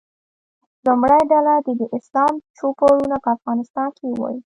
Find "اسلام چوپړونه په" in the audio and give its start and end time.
1.97-3.29